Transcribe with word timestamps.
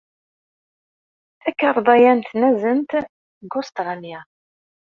Takarḍa-a 1.43 2.11
n 2.17 2.19
tnazent 2.29 2.91
seg 3.41 3.53
Ustṛalya. 3.59 4.19